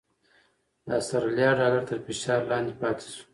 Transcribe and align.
د 0.85 0.87
اسټرالیا 0.99 1.49
ډالر 1.59 1.83
تر 1.89 1.97
فشار 2.05 2.41
لاندې 2.51 2.73
پاتې 2.81 3.05
شو؛ 3.13 3.23